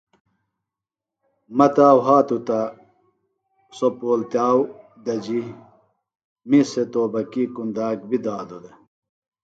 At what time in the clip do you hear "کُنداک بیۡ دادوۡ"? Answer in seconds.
7.55-8.61